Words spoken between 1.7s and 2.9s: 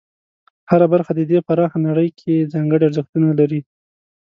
نړۍ کې ځانګړي